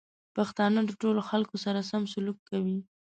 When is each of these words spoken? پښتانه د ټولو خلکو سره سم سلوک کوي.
پښتانه 0.35 0.79
د 0.85 0.91
ټولو 1.01 1.21
خلکو 1.29 1.55
سره 1.65 1.87
سم 1.89 2.03
سلوک 2.13 2.37
کوي. 2.49 2.77